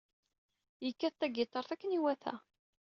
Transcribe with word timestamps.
Yekkat 0.85 1.15
tagiṭart 1.19 1.69
akken 1.73 1.91
i 1.93 1.95
iwata. 1.97 2.35